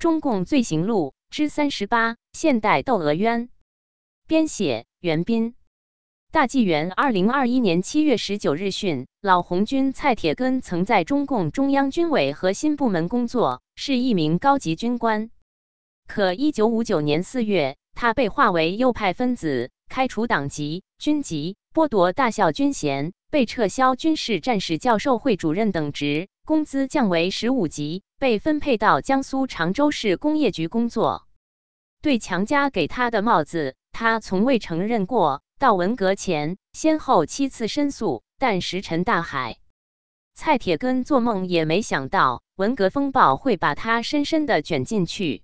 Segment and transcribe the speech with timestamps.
[0.00, 3.50] 中共罪行录之三十八：现代窦娥冤。
[4.26, 5.54] 编写：袁斌。
[6.32, 15.30] 大纪元二零二一年七月十九日讯，老红军蔡铁根曾在中共中央军委核心部门工作，是一名高级军官。
[16.06, 31.26] 可一九五九年四月，他被划为右派分子，开除党籍、军籍，剥夺大校军衔，被撤销军事战士教授会主任等职，工资降为十五级，被分配到江苏常州市工业局工作。
[32.02, 35.40] 对强加给他的帽子，他从未承认过。
[35.58, 39.56] 到文革前，先后七次申诉，但石沉大海。
[40.34, 45.42] 蔡铁根做梦也没想到，文革风暴会把他深深的卷进去。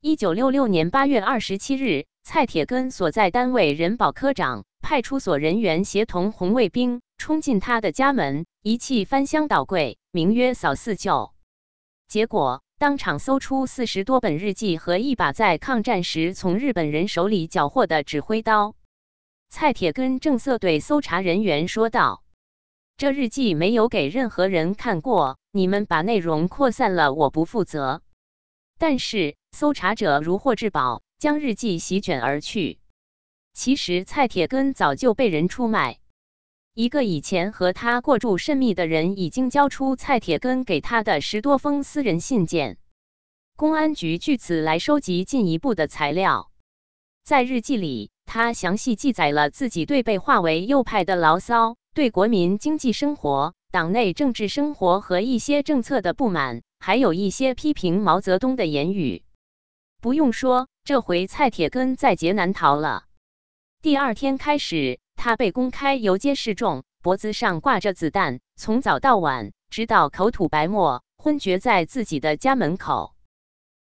[0.00, 11.32] 一九六六年八月二十七日，蔡铁根所在单位人保科长、派出所人员协同红卫兵冲进他的家门，一气翻箱倒柜，名曰扫四旧。
[12.12, 18.74] 结果当场搜出四十多本日记和一把在抗战时从日本人手里缴获的指挥刀。
[19.48, 22.22] 蔡铁根正色对搜查人员说道
[22.98, 28.02] ：“这日记没有给任何人看过，你们把内容扩散了，我不负责。”
[28.78, 32.78] 但是搜查者如获至宝，将日记席卷而去。
[33.54, 35.98] 其实蔡铁根早就被人出卖。
[36.74, 42.78] 一个以前和他过住甚密的人已经交出蔡铁根给他的十多封私人信件。
[43.56, 46.50] 公安局据此来收集进一步的材料，
[47.24, 48.10] 在日记里。
[48.24, 59.24] 他详细记载了自己对被划为右派的牢骚，对国民经济生活、党内政治生活和一些政策的不满，还有一些批评毛泽东的言语。
[60.00, 63.04] 不用说，这回蔡铁根在劫难逃了。
[63.82, 73.14] 第二天开始，他被公开游街示众，脖子上挂着子弹，从早到晚，直到口吐白沫，昏厥在自己的家门口。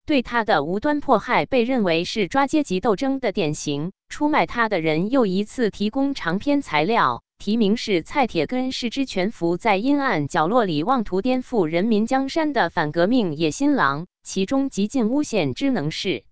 [0.08, 3.91] 对他的无端迫害被认为是抓阶级斗争的典型。
[4.09, 16.23] 出卖他的人又一次提供长篇材料，题名是《蔡铁根是只潜伏在阴暗角落里妄图颠覆人民江山的反革命野心狼》，其中极尽诬陷之能事。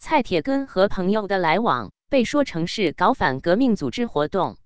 [0.00, 4.56] 蔡铁根和朋友的来往被说成是搞反革命组织活动。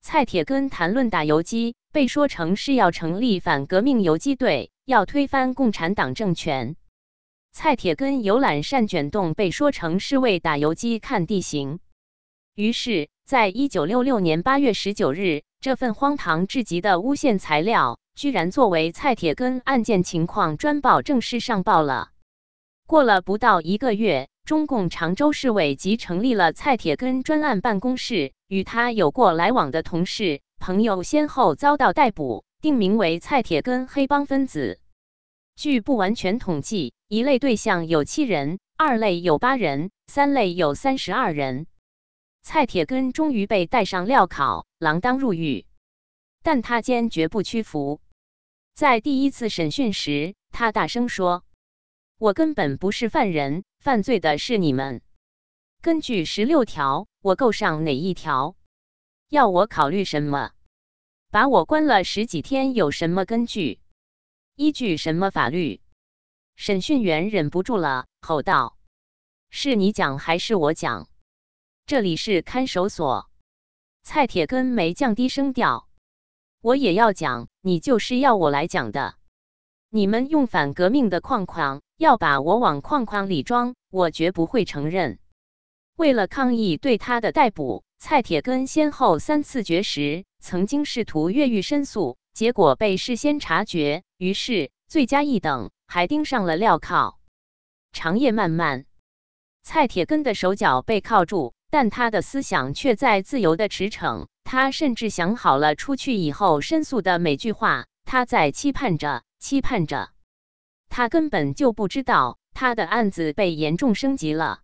[0.00, 6.76] 蔡铁根谈论打游击，被说成是要成立反革命游击队，要推翻共产党政权。
[7.52, 11.80] 蔡铁根游览善卷洞，被说成是为打游击看地形。
[12.54, 22.08] 于是，在一九六六年八月十九日，这份荒唐至极的诬陷材料，居然作为蔡铁根案件情况专报正式上报了。
[22.86, 34.80] 过了不到一个月，中共常州市委即成立了蔡铁根专案办公室，与他有过来往的同事、朋友先后遭到逮捕，定名为蔡铁根黑帮分子。
[35.56, 36.94] 据不完全统计。
[37.12, 41.66] 一类对象有七人，二类有八人，三类有三十二人。
[42.44, 45.66] 蔡铁根终于被带上镣铐，锒铛入狱，
[46.44, 48.00] 但他坚决不屈服。
[48.74, 51.42] 在第一次审讯时，他大声说
[52.16, 55.00] ：“我根本不是犯人，犯罪的是你们。
[55.80, 58.54] 根据十六条，我够上哪一条？
[59.30, 60.50] 要我考虑什么？
[61.30, 63.80] 把我关了十几天，有什么根据？
[64.54, 65.80] 依据什么法律？”
[66.56, 68.76] 审讯员忍不住了，吼道
[69.48, 71.08] ：“是你讲还是我讲？
[71.86, 73.30] 这里是看守所。”
[74.04, 75.88] 蔡铁根没降低声调
[76.60, 79.14] ：“我也要讲，你就是要我来讲的。
[79.88, 85.18] 你们用反革命的框框要把我往框框里装，我绝不会承认。”
[85.96, 95.70] 为了抗议对他的逮捕，蔡铁根先后三次绝食，曾经试图越狱申诉，结果被事先察觉，于是罪加一等。
[95.86, 97.18] 还钉上了镣铐，
[97.92, 98.86] 长夜漫漫，
[99.62, 104.26] 蔡铁根的手脚被铐住，但他的思想却在自由的驰骋。
[104.44, 110.10] 他甚至想好了出去以后申诉的每句话，他在期盼着，期盼着。
[110.90, 114.60] 他根本就不知道，他的案子被严重升级了。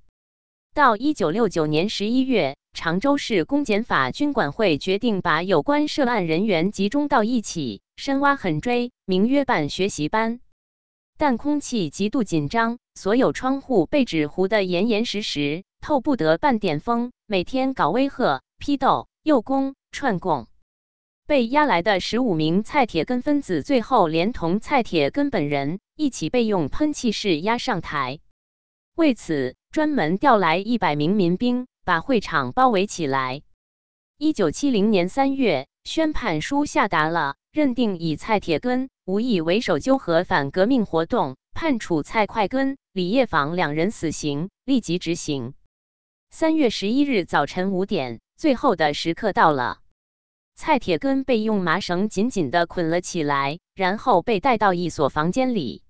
[0.74, 10.40] 到一九六九年十一月，常州市公检法军管会决定把有关涉案人员集中到一起，深挖狠追，名曰办学习班。
[11.16, 17.12] 但空气极度紧张，所有窗户被纸糊得严严实实，透不得半点风。
[17.26, 20.46] 每天搞威吓、批斗、诱供、串供。
[21.26, 28.20] 被押来的十五名蔡铁根分子，最后连同蔡铁根本人一起被用喷气式押上台。
[28.94, 33.42] 为此，专门调来一百名民兵，把会场包围起来。
[34.16, 37.34] 一九七零年三月，宣判书下达了。
[37.50, 45.54] 认定以蔡铁根、吴毅为首纠合反革命活动，判处蔡快根、李业坊两人死刑，立即执行。
[46.28, 49.78] 三月十一日早晨五点，最后的时刻到了，
[50.56, 55.84] 蔡铁根被用麻绳紧紧地捆了起来，然后被带到一所房间里。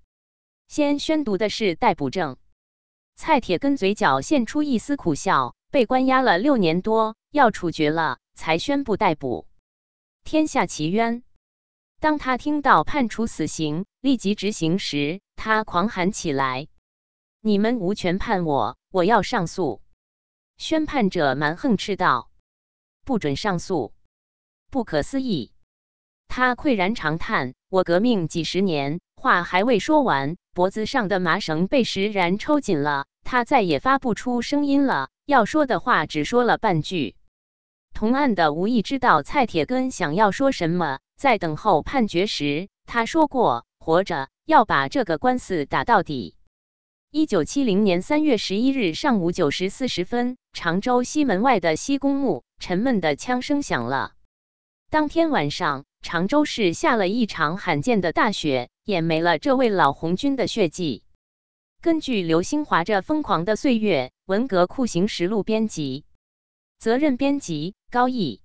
[0.67, 2.37] 先宣读的是逮捕证。
[3.15, 9.47] 蔡铁根嘴角现出一丝苦笑，被关押了六年多，要处决了，才宣布逮捕。
[10.25, 11.23] 天下奇冤。
[12.01, 16.67] 当他听到判处死刑，立即执行时，他狂喊起来
[17.41, 19.81] ：“你们无权判我，我要上诉！”
[20.59, 22.31] 宣判者蛮横斥道
[23.07, 23.95] ：“不准上诉！
[24.77, 25.53] 不可思议！”
[26.29, 37.17] 他喟然长叹：“我革命几十年，话还未说完，脖子上的麻绳被石然抽紧了，他再也发不出声音了，要说的话只说了半句。”
[37.95, 40.99] 同案的无意知道蔡铁根想要说什么。
[41.17, 46.37] 在等候判决时，他说过：“活着要把这个官司打到底。”
[47.11, 54.13] 一九七零年三月十一日上午九时四十分，常州西门外的西公墓，沉闷的枪声响了。
[54.89, 61.03] 当天晚上，常州市下了一场罕见的大雪，掩没了这位老红军的血迹。
[61.83, 66.05] 根据刘兴华这《疯狂的岁月》文革酷刑实录编辑，
[66.79, 68.43] 责任编辑高毅。